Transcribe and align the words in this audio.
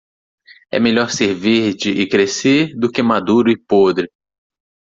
É 0.71 0.79
melhor 0.79 1.11
ser 1.11 1.35
verde 1.35 1.91
e 1.91 2.09
crescer 2.09 2.73
do 2.75 2.89
que 2.91 3.03
maduro 3.03 3.51
e 3.51 3.55
podre. 3.55 4.09